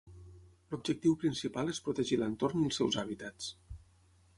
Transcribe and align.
L'objectiu 0.71 1.19
principal 1.25 1.71
és 1.75 1.83
protegir 1.91 2.21
l'entorn 2.23 2.65
i 2.65 2.67
els 2.71 2.83
seus 2.83 3.03
hàbitats. 3.05 3.57